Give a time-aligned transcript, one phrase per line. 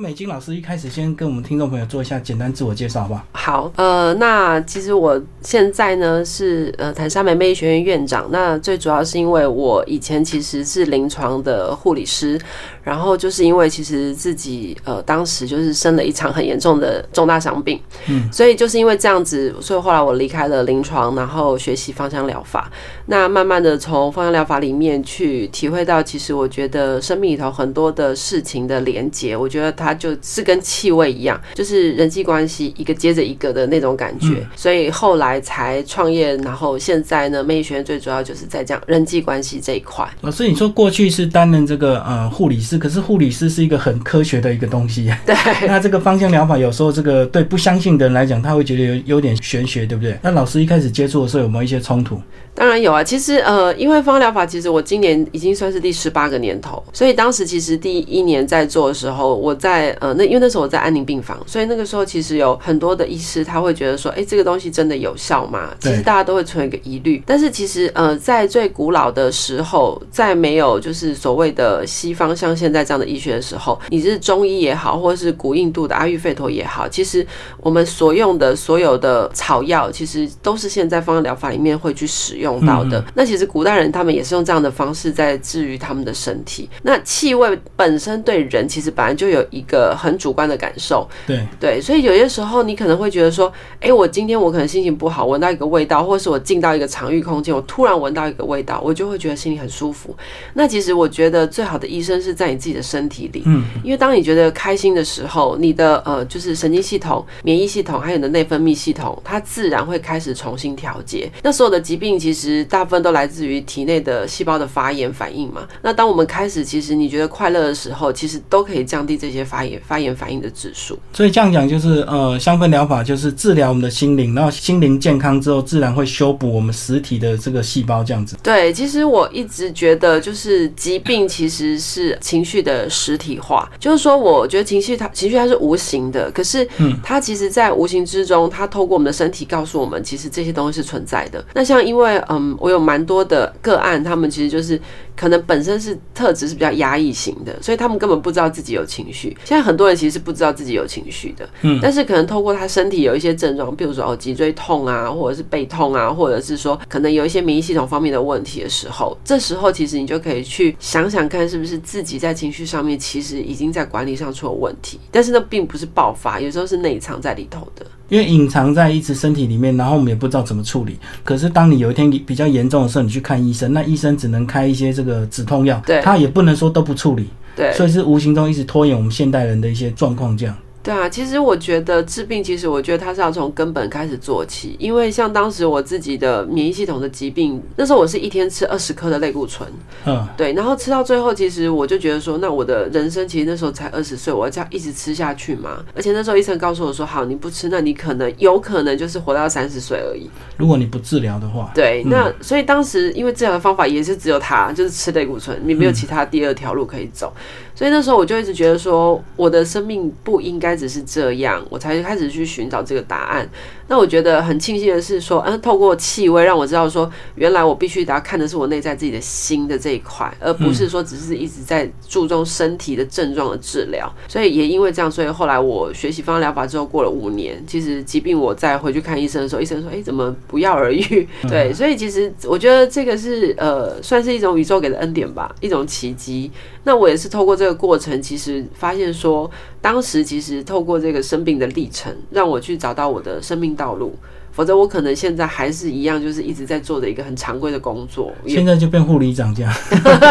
[0.00, 3.22] 美金老师一开始先跟我们听众朋友做一下简单自我介绍，好不好？
[3.32, 8.26] 好，呃，那其实我现在呢是呃坦沙美美医学院院长。
[8.32, 12.40] 那最主要是因为我以前其实是临床的护理师，
[12.82, 17.78] 然后就是因为其实自己呃当时就是生了一场很严重的重大伤病，
[18.08, 22.70] 嗯，所以就是因为这样子，所以后来我离开了临床，然后学习芳香疗法。
[23.04, 34.46] 那慢慢的从芳香疗法里面去体会到，其实我觉得生命里头很多的事情的连接，我觉得它就是跟气味一样，就是人际关系一个接着一个的那种感觉。
[34.56, 40.08] 所以后来才创业，然后现在呢，美学院最主要就是在讲人际关系这一块。
[40.22, 45.12] 老师，你说过去是担任这个呃护理师，可是护理师是一个很科学的一个东西。
[45.26, 45.34] 对。
[45.66, 50.18] 那这个芳香疗法有时候这个对不相信的人来讲，他会觉得有有点玄学，对不对？
[50.22, 52.20] 那老师一开始接触的时候有没有一些冲突？
[52.52, 65.70] 当然有啊，其实呃，因为芳疗法，其实我今年已经算是第十八个年头，所以当时其实第一年在做的时候，我在呃那因为那时候我在安宁病房，所以那个时候其实有很多的医师他会觉得说，哎，这个东西真的有效吗？
[65.80, 67.22] 其实大家都会存一个疑虑。
[67.24, 77.24] 但是其实呃，在最古老的时候，在没有就是所谓的西方像现在这样的医学的时候，你是中医也好，或者是古印度的阿育吠陀也好，其实
[77.58, 82.39] 我们所用的所有的草药，其实都是现在芳香疗法里面会去使。
[82.39, 86.68] 用到的那其实古代人他们也是用这样的方式在治愈他们的身体。
[86.82, 100.16] 那气味本身对人其实本来就有一个很主观的感受，对对，所以有些时候你可能会觉得说，哎，我今天我可能心情不好，闻到一个味道，或是我进到一个场域空间，我突然闻到一个味道，我就会觉得心里很舒服。
[100.54, 111.30] 那其实我觉得最好的医生是在你自己的身体里，嗯，因为当你觉得开心的时候，你的呃就是神经系统、免疫系统还有你的内分泌系统，它自然会开始重新调节。
[111.42, 112.29] 那所有的疾病其实。
[112.30, 115.66] 其实大部分都来自于体内的细胞的发炎反应嘛。
[115.82, 120.96] 那当我们开始，其实你觉得快乐的时候，其实都可以降低这些发炎、发炎反应的指数。
[121.12, 128.36] 所以这样讲就是，呃，香氛疗法就是治疗我们的心灵，然后心灵健康之后，自然会修补我们实体的这个细胞，这样子。
[128.44, 133.68] 对，其实我一直觉得，就是疾病其实是情绪的实体化。
[133.80, 141.44] 就是说，我觉得情绪它情绪它是无形的，可是嗯，它其实在无形之中，它透过我们的身体告诉我们，其实这些东西是存在的。
[141.54, 144.80] 那像因为嗯，我有蛮多的个案，他们其实就是
[145.16, 149.36] 可能本身是特质是比较压抑型的，所以他们根本不知道自己有情绪。
[149.44, 167.86] 现在很多人其实是不知道自己有情绪的，嗯，但是可能透过他身体有一些症状，比如说哦脊椎痛啊，或者是背痛啊，或者是说可能有一些免疫系统方面的问题的时候，这时候其实你就可以去想想看，是不是自己在情绪上面其实已经在管理上出了问题，但是那并不是爆发，有时候是内藏在里头的。
[168.10, 170.98] 因为隐藏在一直身体里面，然后我们也不知道怎么处理。
[171.24, 180.54] 可是当你有一天比较严重的时候，你去看医生，那医生只能开一些这个止痛药，他也不能说都不处理，对，所以是无形中一直拖延我们现代人的一些状况，这样。
[180.82, 184.76] 对啊，其实我觉得治病，其实我觉得它是要从根本开始做起。
[184.78, 189.68] 因为像当时我自己的免疫系统的疾病，那时候我是一天吃二十颗的类固醇，
[190.06, 195.84] 嗯，对，然后吃到最后，其实我就觉得说，那我的人生其实那时候才二十岁，我要这样一直吃下去嘛？
[195.94, 200.30] 而且那时候医生告诉我说，好，你不吃，那你可能有可能就是活到三十岁而已。
[200.56, 207.30] 如果你不治疗的话，对，那所以当时因为治疗的方法也是只有它，就是吃类固醇，你没有其他第二条路可以走。
[207.74, 213.48] 所以那时候我就一直觉得说，我的生命不应该开始是这样，我才开始去寻找这个答案。
[213.90, 224.08] 那我觉得很庆幸的是说，嗯，透过气味让我知道说，原来我必须得要看的是我内在自己的心的这一块，而不是说只是一直在注重身体的症状的治疗。
[224.28, 231.26] 所以也因为这样，所以后来我学习芳疗法之后，过了五年，其实疾病我再回去看医生的时候，医生说，哎，怎么不药而愈？
[231.50, 236.48] 对，所以其实我觉得这个是呃，算是一种宇宙给的恩典吧，一种奇迹。
[236.84, 239.50] 那我也是透过这个过程，其实发现说，
[239.82, 243.76] 当时其实透过这个生病的历程，让我去找到我的生命。
[243.80, 244.14] 道路。
[244.52, 248.32] 否则我可能现在还是一样，就是一直在做的一个很常规的工作。
[248.46, 249.72] 现在就变护理长这样，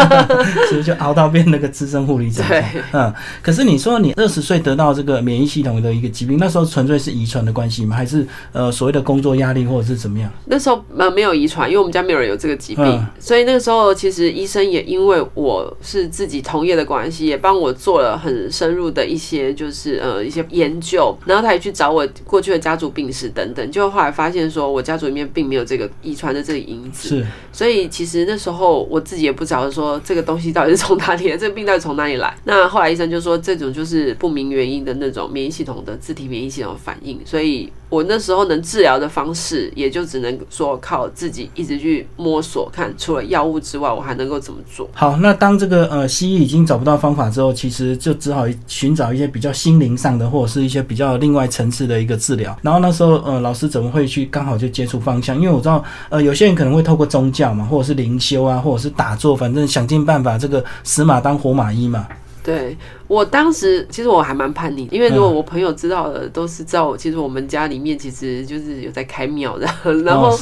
[0.68, 2.46] 所以就熬到变那个资深护理长。
[2.46, 3.12] 对，嗯。
[3.42, 7.96] 可是你说你二十岁得到这个免疫系统的一个疾病，那时候纯粹是遗传的关系吗？
[7.96, 10.30] 还是呃所谓的工作压力或者是怎么样？
[10.44, 24.09] 那时候呃没有遗传，因为我们家没有人有这个疾病，所以那个时候其实医生也因为我是自己同业的关系，也帮我做了很深入的一些就是呃一些研究，然后他也去找我过去的家族病史等等，就后来。
[24.10, 32.36] 来发现说我家族里面并没有这个遗传的这个因子，是，所以其实那时候我自己也不知道说这个东西到底是从哪里来，这个病到底从哪里来。
[32.44, 37.70] 那后来医生就说这种就是不明原因的那种免疫系统的自体免疫系统反应，所以。
[37.90, 44.88] 我那时候能治疗的方式，也就只能说靠自己一直去摸索，看除了药物之外，我还能够怎么做。
[44.94, 52.56] 好，那当这个呃西医已经找不到方法之后，其实就只好寻找一些比较心灵上的，或者是一些比较另外层次的一个治疗。
[52.62, 55.36] 然后那时候呃老师怎么会去刚好就接触方向？
[55.36, 62.06] 因为我知道呃有些人可能会透过宗教嘛，或者是灵修啊，或者是打坐，反正想尽办法这个死马当活马医嘛。
[62.42, 62.76] 对
[63.06, 69.66] 我当时其实我还蛮叛逆，因为如果我朋友知道的，都是知道，其实我们家里面其实就是有在开庙的，
[70.04, 70.38] 然后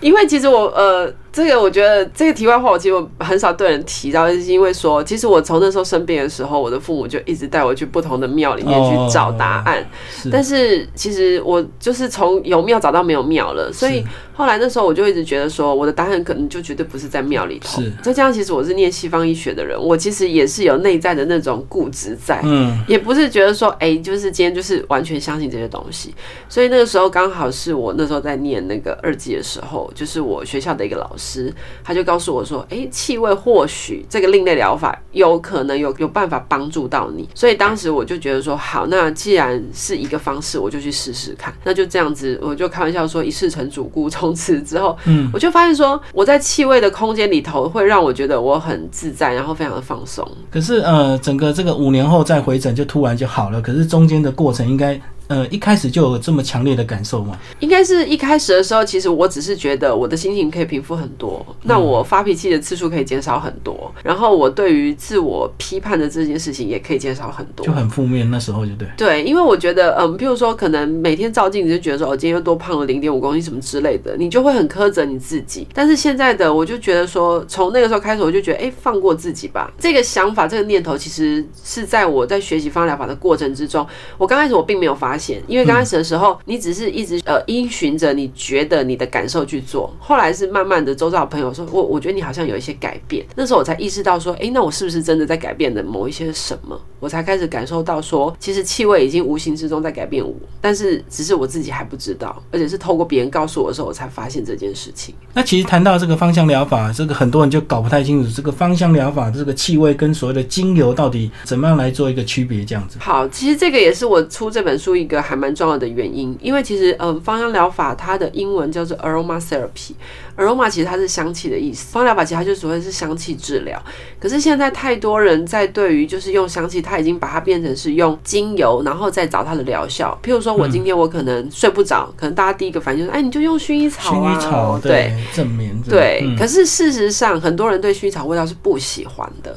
[0.00, 1.12] 因为其实我呃。
[1.34, 9.84] 这个我觉得这个题外话，我其实我很少对人提到，就是因为说，其实我从那时候生病的时候，我的父母就一直带我去不同的庙里面去找答案。
[10.30, 17.82] 但是其实我就是从有庙找到没有庙了，所以后来那时候我就一直觉得说，我的答案可能就绝对不是在庙里头。
[18.00, 26.14] 再加上其实我是念西方医学的人，我其实也是有内在的那种固执在，嗯，也不是觉得说，哎，就是今天就是完全相信这些东西。
[26.48, 31.23] 所以那个时候刚好是我那时候在念那个二级的时候，就是我学校的一个老师。
[31.24, 50.28] 师，他就告诉我说：“哎，气味或许这个另类疗法有可能有有办法帮助到你。”所以当时我就觉得说：“好，那既然是一个方式，我就去试试看。”那就这样子，我就开玩笑说：“一试成主顾。”从此之后，嗯，我就发现说，我在气味的空间里头，会让我觉得我很自在，然后非常的放松。
[50.50, 53.60] 可是，呃，整个这个五年后再回诊，就突然就好了。
[53.62, 55.00] 可是中间的过程应该。
[55.28, 57.38] 呃，一开始就有这么强烈的感受吗？
[57.60, 68.30] 应该是一开始的时候，其实我只是觉得我的心情可以平复很多，那我发脾气的次数可以减少很多，然后我对于自我批判的这件事情也可以减少很多，就很负面。
[68.30, 75.66] 那时候就对，对，因为我觉得，嗯，譬如说，可能每天照镜子就觉得说，我今天又多胖了零点五公斤什么之类的，你就会很苛责你自己。
[75.72, 79.72] 但是现在的我就觉得说，从那个时候开始，我就觉得，哎，放过自己吧。
[79.78, 83.86] 这个想法，这个念头，其实是在我在学习方疗法的过程之中，
[84.18, 85.94] 我刚开始我并没有发现，因为刚开始。
[85.94, 96.76] 的时候，你只是一直呃依循着你觉得你的感受去做，后来是慢慢的，周遭朋友说，我我觉得你好像有一些改变，那时候我才意识到说，哎，那我是不是真的在改变的某一些什么？
[96.98, 105.14] 我才开始感受到说，其实气味已经无形之中在改变我，但是只是我自己还不知道，而且是透过别人告诉我的时候，我才发现这件事情。
[105.32, 112.64] 那其实谈到这个芳香疗法，这个很多人就搞不太清楚，这个芳香疗法这个气味跟所谓的精油到底怎么样来做一个区别？
[112.64, 112.96] 这样子。
[112.98, 123.80] 好，其实这个也是我出这本书一个还蛮重要的原因，因为其实，嗯，芳香疗法它的英文叫做 aromatherapy，aroma 其实它是香气的意思，芳疗法其实它就所谓是香气治疗。
[124.18, 130.18] 可是现在太多人在对于就是用香气，他已经把它变成是用精油，然后再找它的疗效。
[130.22, 136.34] 譬如说我今天我可能睡不着，可能大家第一个反应就是，哎，你就用薰衣草啊，薰衣草对，正面对。
[136.38, 139.54] 可是事实上，很多人对薰衣草味道是不喜欢的。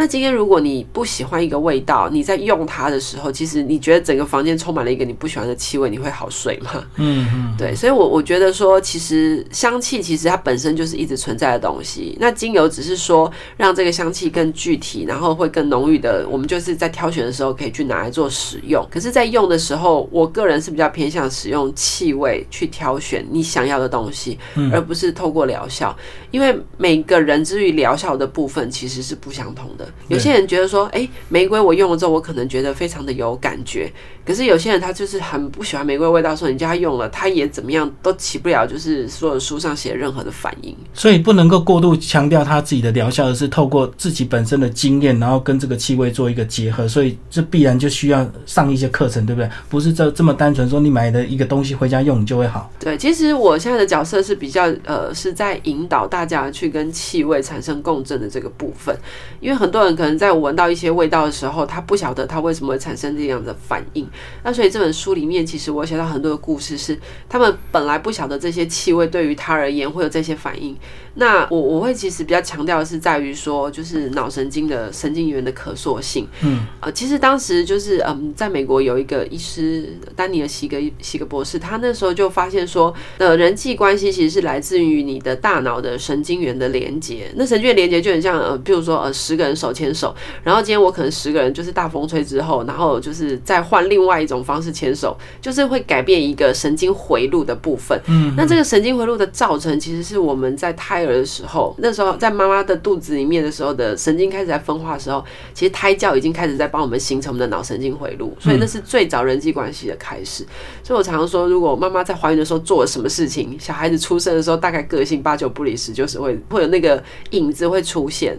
[0.00, 6.70] 那今天如果你不喜欢一个味道，你在用它的时候，其实你觉得整个房间充满了一个你不喜欢的气味，你会好睡吗？
[6.96, 12.16] 嗯嗯，对，所以，我我觉得说，其实香气其实它本身就是一直存在的东西。
[12.18, 18.82] 那精油只是说让这个香气更具体，然后会更浓郁的，我们就是在挑选的时候可以去拿来做使用。
[18.90, 24.38] 可是，在用的时候，我个人是比较偏向使用气味去挑选你想要的东西，
[24.72, 25.94] 而不是透过疗效，
[26.30, 29.86] 因为每个人之于疗效的部分其实是不相同的。
[30.08, 33.90] 有些人觉得说，哎，玫瑰我用了之后，我可能觉得非常的有感觉。
[34.24, 40.76] 可是有些人他就是很不喜欢玫瑰味道，说你叫他用了，他也怎么样都起不了，就是所有书上写任何的反应。
[40.94, 46.86] 所以不能够过度强调他自己的疗效，而是透过自己本身的经验，然后跟这个气味做一个结合。
[46.86, 49.50] 所以这必然就需要上一些课程，对不对？
[49.68, 52.70] 不是这这么单纯说你买的一个东西回家用你就会好。
[52.78, 58.94] 对，其实我现在的角色是比较呃是在引导大家去跟气味产生共振的这个部分，
[59.40, 64.06] 因为很多人可能在闻到一些味道的时候，他不晓得他为什么会产生这样的反应。
[64.42, 70.76] 那所以这本书里面，其实我写到很多的故事，是他们本来不晓得这些气味对于他而言会有这些反应。
[71.14, 76.26] 那我我会其实比较强调的是在于说，就是脑神经的神经元的可塑性。
[76.42, 87.28] 嗯，呃，其实当时就是嗯，在美国有一个医师丹尼尔席格席格博士，他那时候就发现说，呃，人际关系其实是来自于你的大脑的神经元的连接。
[87.34, 98.00] 那神经元连接就很像呃，比如说呃，十个人手牵手，然后今天我可能十个人就是大风吹之后，然后就是再换另外一种方式牵手，就是会改变一个神经回路的部分。
[98.06, 110.46] 嗯，那这个神经回路的造成，其实是我们在胎儿的时候，那时候在妈妈的肚子里面的时候的神经开始在分化的时候，其实胎教已经开始在帮我们形成我们的脑神经回路，所以那是最早人际关系的开始。
[110.82, 118.38] 所以我常常说，如果妈妈在怀孕的时候做了什么事情，小孩子出生的时候，大概个性八九不离十，就是会会有那个影子会出现。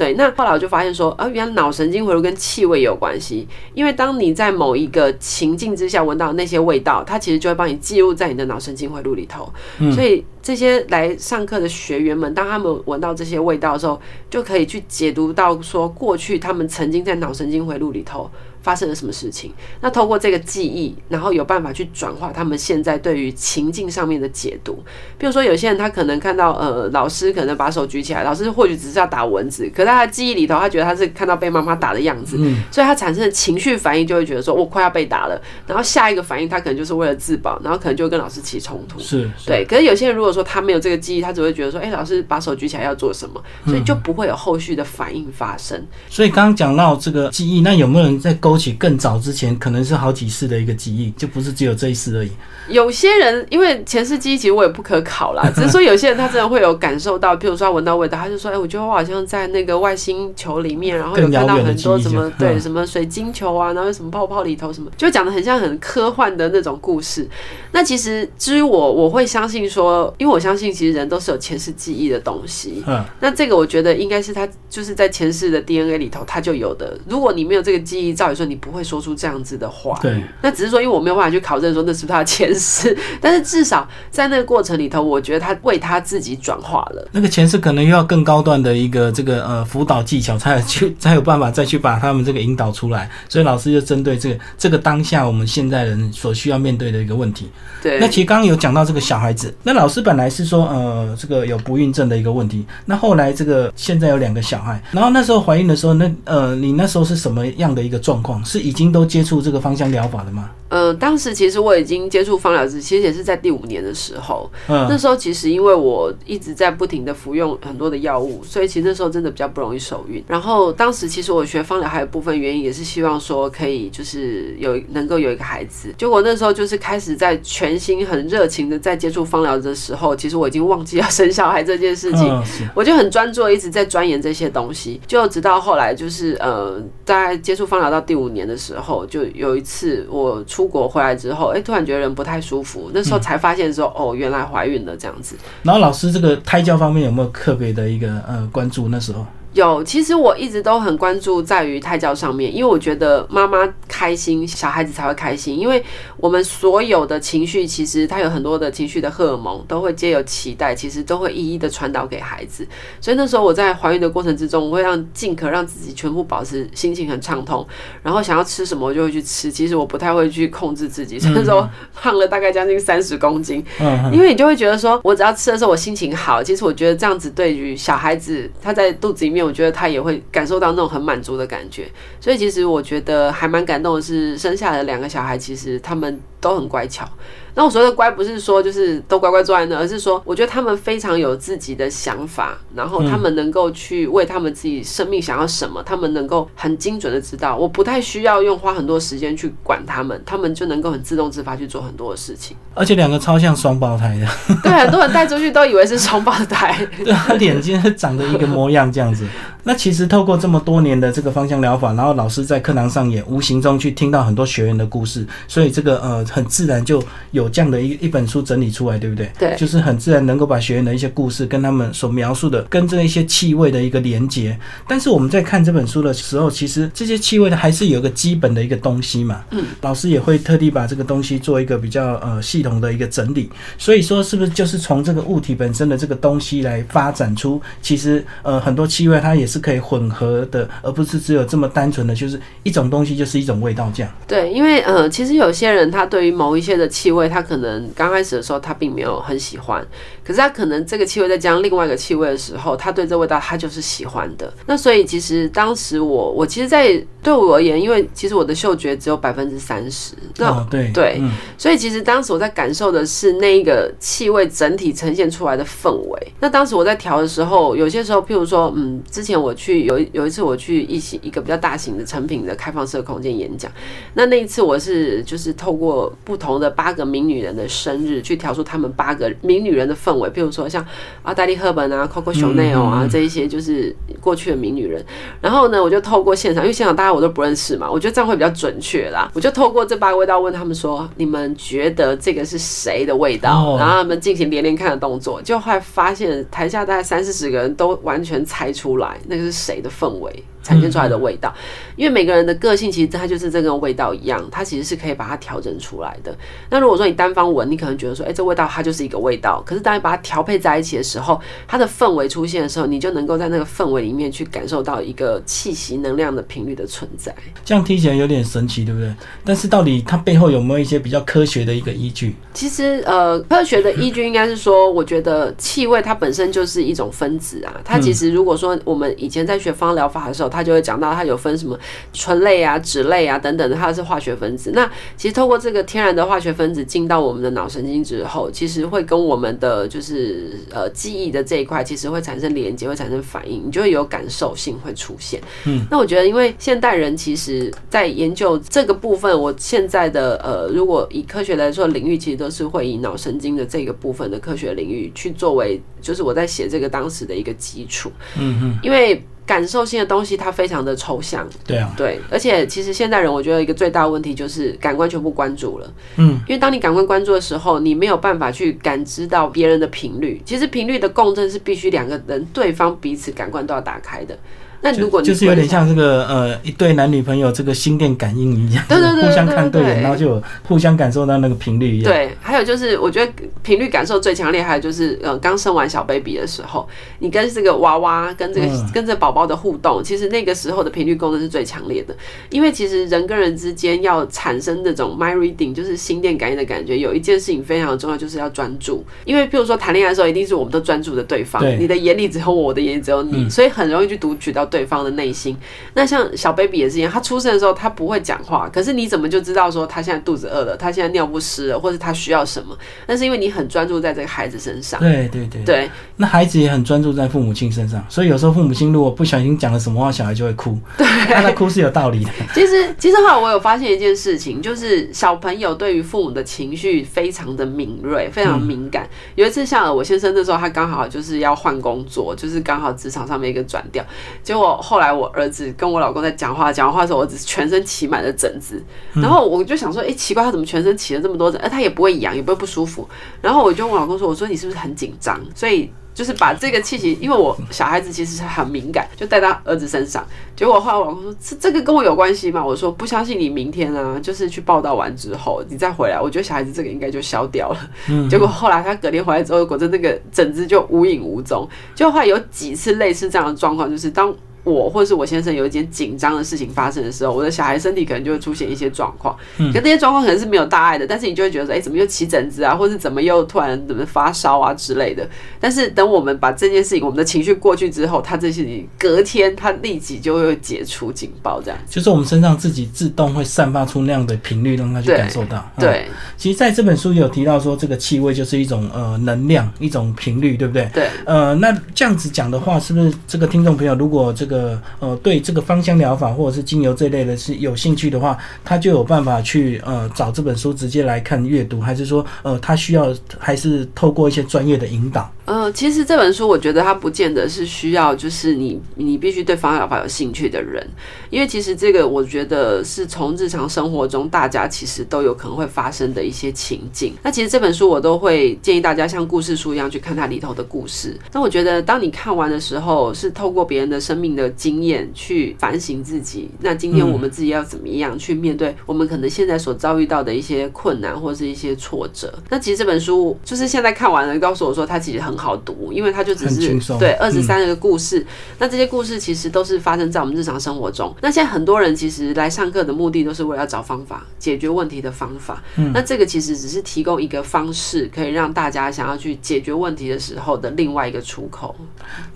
[0.00, 3.46] 对，那后来我就发现说，啊，原来脑神经回路跟气味有关系。
[3.74, 9.52] 因为当你在某一个情境之下闻到那些味道，它其实就会帮你记录在你的脑神经回路里头。
[9.92, 18.30] 所以这些来上课的学员们，当他们闻到这些味道的时候，就可以去解读到说，过去他们曾经在脑神经回路里头。
[18.62, 19.52] 发生了什么事情？
[19.80, 24.82] 那透过这个记忆，然后有办法去转化他们现在对于情境上面的解读。
[25.18, 32.36] 比如说，有些人他可能看到呃老师可能把手举起来，老师或许只是要打蚊子，可在他记忆里头，他觉得他是看到被妈妈打的样子，
[32.70, 35.40] 所以他产生的情绪反应就会觉得说我快要被打了。
[35.66, 38.98] 然后下一个反应他可能就是为了自保，然后可能就跟老师起冲突。
[38.98, 39.64] 是，对。
[39.64, 45.86] 可是有些人如果说他没有这个记忆，他只会觉得说，哎，老师把手举起来要做什么，所以就不会有后续的反应发生。
[46.08, 49.30] 所以刚刚讲到这个记忆，那有没有人在勾起更早之？
[49.32, 52.30] 前可能是好几世的一个记忆，就不是只有这一世而已。
[52.68, 67.26] 有些人因为前世记忆其实我也不可考啦， 只是说有些人他真的会有感受到，譬如说闻到味道，他就说：“哎，我觉得我好像在那个外星球里面，然后有看到很多什么对什么水晶球啊，然后什么泡泡里头什么，就讲的很像很科幻的那种故事。”
[67.72, 72.82] 那其实至于我，我会相信说，因为我相信其实人都是有前世记忆的东西。
[72.86, 76.98] 嗯，那这个我觉得应该是他就是在前世的 DNA 里头他就有的。
[77.08, 79.10] 如果你没有这个记忆，照理说你不会说出。
[79.20, 87.08] 这样子的话，对，那只是说，因为我没有办法去考证说那是不是他的前世，但是至少在那个过程里头，我觉得他为他自己转化了。
[87.12, 93.10] 那个前世可能又要更高段的一个这个呃辅导技巧，才有去才有办法再去把他们这个引导出来。
[93.28, 97.50] 所以老师就针对这个这个当下我们现在人所需要面对的一个问题。
[97.82, 108.29] 对，那其实刚刚有讲到这个小孩子，那老师本来是说呃这个有不孕症的一个问题，那后来这个现在有两个小孩，然后那时候怀孕的时候，那呃你那时候是什么样的一个状况？
[108.44, 110.50] 是已经都接触这个芳香疗法了吗？
[110.70, 114.48] 呃，当时其实我已经接触芳疗师，其实也是在第五年的时候。
[114.68, 120.24] 嗯，那时候其实因为我一直在不停的服用很多的药物，所以其实那时候真的比较不容易手孕。
[120.28, 125.92] 然后当时其实我学芳疗还有部分原因也是希望说可以就是有能够有一个孩子。
[125.98, 132.42] 结果那时候就是开始在全心很热情的在接触芳疗的时候，其实我已经忘记要生小孩这件事情，
[132.76, 135.00] 我就很专注一直在钻研这些东西。
[135.04, 140.59] 就直到后来就是呃，在接触芳疗到第五年的时候，就有一次我出。
[140.60, 145.34] 出国回来之后，哎，突然觉得人不太舒服，那时候才发现说，哦，原来怀孕了这样子。
[145.62, 148.88] 然后老师这个胎教方面有没有特别的一个呃关注？
[148.88, 149.24] 那时候？
[149.52, 155.58] 有，其实我一直都很关注在于胎教上面，因为我觉得妈妈开心，小孩子才会开心。
[155.58, 155.82] 因为
[156.18, 162.64] 我们所有的情绪，其实它有很多的情绪的荷尔蒙，都会皆有期待，其实都会一一的传导给孩子。
[163.00, 167.66] 所以那时候我在怀孕的过程之中，我会让尽可让自己全部保持心情很畅通，
[168.04, 169.50] 然后想要吃什么我就会去吃。
[169.50, 173.64] 其实我不太会去控制自己，那时候胖了大概将近三十公斤。
[173.80, 179.39] 嗯，因为你就会觉得说，我只要吃的时候我心情好，其实我觉得这样子对于小孩子他在肚子里面。
[179.42, 187.08] 我觉得他也会感受到那种很满足的感觉，所以其实我觉得还蛮感动的是，生下的两个小孩，其实他们都很乖巧。
[187.52, 202.56] 那我说的乖不是说就是都乖乖坐在那，而是说我觉得他们非常有自己的想法，然后他们能够去为他们自己生命想要什么，他们能够很精准的知道，我不太需要用花很多时间去管他们，他们就能够很自动自发去做很多的事情。
[202.72, 209.26] 而且两个超像双胞胎的，对，很多人带出去都以为是双胞胎， 对，他眼睛长得一个模样这样子。
[209.62, 217.02] 那其实透过这么多年的这个芳香疗法，然后老师在课堂上也无形中去听到很多学员的故事，所以这个呃很自然就
[217.32, 219.30] 有这样的一一本书整理出来，对不对？
[219.38, 224.58] 对，就是很自然能够把学员的一些故事跟他们所描述的跟这一些气味的一个连接。
[224.88, 229.44] 但是我们在看这本书的时候，其实这些气味呢还是有一个基本的一个东西嘛。
[229.50, 233.50] 嗯，老师也会特地把这个东西做一个比较呃系统的一个整理。
[233.78, 244.12] 所以说，是不是就是从这个物体本身的这个东西来发展出，其实呃很多气味它也是可以混合的，而不是只有这么单纯的就是一种东西就是一种味道这样。
[244.28, 249.84] 对，因为呃，其实有些人他对于某一些的气味，他可能刚开始的时候他并没有很喜欢，
[250.30, 254.52] 可是他可能这个气味再加上另外一个气味的时候，他对这味道他就是喜欢的。
[254.66, 261.20] 那所以其实当时我我其实，在对我而言，因为其实我的嗅觉只有百分之三十，那对对，
[261.56, 266.32] 所以其实当时我在感受的是那一个气味整体呈现出来的氛围。
[266.40, 269.30] 那当时我在调的时候，有些时候，譬如说，嗯，之前。
[269.30, 273.70] 前我去有有一次我去一些一个比较大型的成品的开放式空间演讲，
[274.14, 280.84] 那那一次我是就是透过不同的八个名女人的生日去调出他们八个名女人的氛围，比如说像
[281.24, 285.04] 阿黛丽赫本啊、Coco Chanel 啊这一些就是过去的名女人。
[285.40, 289.28] 然后呢，我就透过现场，因为现场大家我都不认识嘛，我觉得这样会比较准确啦。
[289.34, 300.44] 我就透过这八个味道问他们说：“你们觉得这个是谁的味道？”然后他们进行连连看的动作，就会发现台下大概三四十个人都完全猜出来那个是谁的氛围。
[300.62, 301.52] 呈现出来的味道，
[301.96, 306.36] 因为每个人的个性其实它就是这个味道一样，它其实是可以把它调整出来的。
[306.68, 309.62] 那如果说你单方闻，你可能觉得说，哎，这味道它就是一个味道。
[309.66, 317.34] 可是当你把它调配在一起的时候，它的氛围出现的时候，你就能够在那个氛围里面去感受到一个气息、能量的频率的存在。
[317.64, 319.10] 这样听起来有点神奇，对不对？
[319.44, 322.34] 但是到底它背后有没有一些比较科学的一个依据？
[322.52, 327.80] 其实，呃，科学的依据应该是说，我觉得气味它本身就是一种分子啊。
[327.84, 331.78] 它其实如果说我们以前在学芳疗法的时候，它就会讲到它有分什么
[332.12, 334.72] 醇类啊、脂类啊等等的，它是化学分子。
[334.74, 345.40] 那其实透过这个天然的化学分子进到我们的脑神经之后，其实会跟我们的就是呃记忆的这一块，其实会产生连接，会产生反应，你就会有感受性会出现。
[345.66, 358.10] 嗯，那我觉得，因为现代人其实在研究这个部分，我现在的呃，如果以科学来说，领域其实都是会以脑神经的这个部分的科学领域去作为，就是我在写这个当时的一个基础。
[358.38, 359.22] 嗯嗯，因为。
[359.50, 361.44] 感受性的东西，它非常的抽象。
[361.66, 365.92] 对啊，对，而且其实现代人，我觉得一个最大的问题就是感官全部关注了。
[366.18, 370.40] 嗯，因为当你感官关注的时候，你没有办法去感知到别人的频率。
[370.44, 374.38] 其实频率的共振是必须两个人对方彼此感官都要打开的。
[374.82, 382.10] 那如果就是有点像这个呃一对男女朋友这个心电感应一样，对对对， 互相看对眼，然后就互相感受到那个频率一样。
[382.10, 383.30] 对，还有就是我觉得
[383.62, 392.16] 频率感受最强烈，还有就是呃刚生完小 baby 的时候，你跟这个娃娃跟这个跟这宝宝的互动，其实那个时候的频率功能是最强烈的。
[392.48, 399.04] 因为其实人跟人之间要产生这种 my reading，就是心电感应的感觉，有一件事情非常重要，就是要专注。
[399.26, 404.69] 因为譬如说谈恋爱的时候，一定是我们都专注的对方，你的眼里只有我，我的眼里只有你，所以很容易去读取到。
[404.70, 405.56] 对方的内心，
[405.94, 412.76] 那像小 baby 也是一样，他出生的时候他不会讲话，可是你怎么就知道说他现在肚子饿了，他现在尿不湿了，或者他需要什么？
[413.06, 415.00] 那是因为你很专注在这个孩子身上。
[415.00, 420.78] 对对对对，那孩子也很专注在父母亲身上，所以有时候父母亲如果不小心讲了什么话，小孩就会哭。
[420.96, 422.30] 对，他哭是有道理的。
[422.54, 429.08] 其实其实后来我有发现一件事情，就是小朋友对于父母的情绪非常的敏锐，非常敏感。
[429.34, 434.04] 有一次像我先生那时候，他刚好就是要换工作，就是刚好职场上面一个转调，
[434.44, 434.59] 结果。
[434.60, 438.82] 我后来我儿子跟我老公在讲话，讲话的时候，我只是全身起满了疹子，
[439.14, 441.60] 然后我就想说，哎，奇怪，他怎么全身起了这么多疹？
[441.60, 443.08] 哎，他也不会痒，也不会不舒服。
[443.40, 445.40] 然后我就问我老公说，我说你是不是很紧张？
[445.54, 445.90] 所以。
[446.12, 450.26] 就是把这个气息，因为我小孩子其实很敏感，就带到儿子身上。
[450.56, 457.90] 结果后来我老公说：“这这个跟我有关系吗？”我说：“不相信你，明天啊，就是去报道完之后，你再回来，我觉得小孩子这个应该就消掉了。”
[458.28, 461.66] 结果后来他隔天回来之后，果真那个疹子就无影无踪。
[461.94, 464.34] 就后来有几次类似这样的状况，就是当。
[464.64, 469.36] 我或者是我先生有一件紧张的事情发生的时候，我的小孩身体可能就会出现一些状况。
[469.58, 475.28] 嗯，可那些状况可能是没有大碍的，但是你就会觉得说，哎，怎么又起疹子啊，或者怎么又突然怎么发烧啊之类的。
[475.58, 481.78] 但是等我们把这件事情，我们的情绪过去之后，他这些隔天他立即就会解除警报，这样。
[481.88, 485.66] 就是我们身上自己自动会散发出那样的频率，让他去感受到。
[485.78, 490.88] 对，其实在这本书有提到说，这个气味就是一种呃能量，一种频率，对不对？
[490.92, 491.08] 对。
[491.24, 505.32] 呃，那这样子讲的话，是不是这个听众朋友如果这个呃，对这个芳香疗法或者是精油这类的是有兴趣的话，他就有办法去呃找这本书直接来看阅读，还是说呃他需要还是透过一些专业的引导？
[505.50, 510.86] 呃，其实这本书我觉得它不见得是需要，就是你你必须对方疗法有兴趣的人，
[511.28, 517.14] 因为其实这个我觉得是从日常生活中大家其实都有可能会发生的一些情境。
[517.24, 521.18] 那其实这本书我都会建议大家像故事书一样去看它里头的故事。
[521.32, 526.48] 那我觉得当你看完的时候，是透过别人的生命的经验去反省自己。
[526.60, 532.32] 那今天我们自己要怎么样去面对我们可能现在所遭遇到的一些困难或是一些挫折？
[532.48, 535.39] 那其实这本书就是现在看完了，告诉我说它其实很。
[535.40, 538.24] 好读，因为它就只是对二十三个故事。
[538.58, 541.14] 那这些故事其实都是发生在我们日常生活中。
[541.22, 545.62] 那现在很多人其实来上课的目的都是为了找方法解决问题的方法。
[545.76, 551.74] 嗯那这个其实只是提供一个方式，可以让大家想要去解决问题的时候的另外一个出口。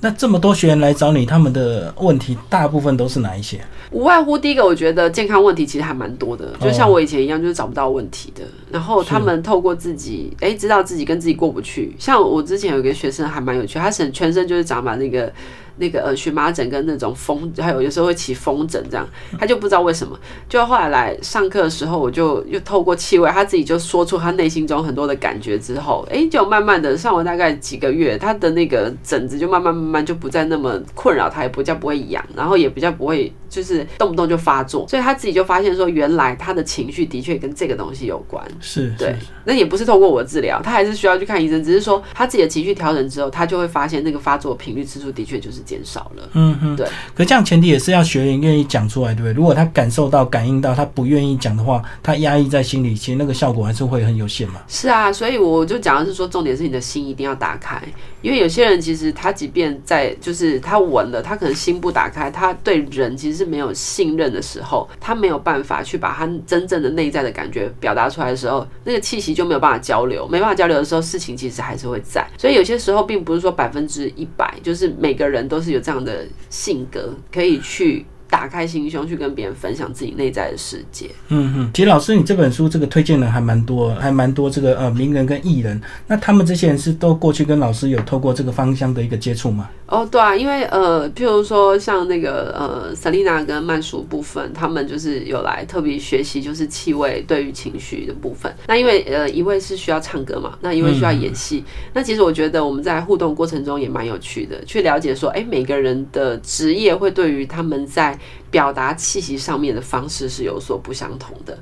[0.01, 3.61] 那这么多学员来找你，他们的问题大部分都是哪一些？
[3.90, 8.43] 无外乎第一个，我觉得健康问题其实还蛮多的，就像我以前一样，就是找不到问题的。
[8.71, 11.95] 然后他们透过自己，哎，知道自己跟自己过不去。
[11.99, 15.33] 像我之前有个学生还蛮有趣，他全身就是长满那个
[15.76, 19.06] 那个呃荨麻疹跟那种风，还有有时候会起风疹这样，
[19.38, 20.18] 他就不知道为什么。
[20.48, 38.44] 就后来来上课的时候，我就又透过气味，他自己就说出他内心中很多的感觉之后，哎，就慢慢的上完大概几个月，他的那个疹子就慢慢慢慢就不再那么困扰他，也不叫不会痒，然后也比较不会就是动不动就发作，所以他自己就发现说，原来他的情绪的确跟这个东西有关。
[38.60, 46.29] 是，对，那也不是通过我的治疗，他还是需要去看医生，只是说他自己的情绪调整之后，他就会发现那个发作频率次数的确就是减少了。
[46.33, 46.87] 嗯嗯，对。
[47.14, 49.33] 可这样前提也是要学员愿意讲出来，对不对？
[49.33, 54.61] 如果他感受到、感应到，他不愿意讲的话，他压抑在心里，其实那个效果还是会很有限嘛。
[54.68, 57.83] 是啊，所以我就讲的是说，重点是你的心一定要打开，
[58.22, 72.27] 因为有些人其实他即便在就是他闻了，他可能心不打开，他对人其实是没有信任的时候，他没有办法去把他真正的内在的感觉表达出来的时候，那个气息就没有办法交流，没办法交流的时候，事情其实还是会在。
[72.38, 78.05] 所以有些时候并不是说百分之一百，就是每个人都都是有这样的性格，可以去。
[78.31, 81.09] 打开心胸去跟别人分享自己内在的世界。
[81.29, 85.81] 嗯哼，其实老师，你这本书这个推荐人还蛮多，还蛮多这个呃名人跟艺人。
[86.09, 89.71] 那他们这些人是都过去跟老师有透过这个芳香的一个接触吗？
[89.94, 98.52] 哦，对啊，因为呃，譬如说像那个呃，Selina 跟曼叔部分，他们就是有来特别学习，就是气味对于情绪的部分。
[98.66, 101.62] 那因为呃，一位是需要唱歌嘛，那一位需要演戏。
[101.92, 108.18] 那其实我觉得我们在互动过程中也蛮有趣的，去了解说，哎，每个人的职业会对于他们在
[108.50, 111.57] 表达气息上面的方式是有所不相同的。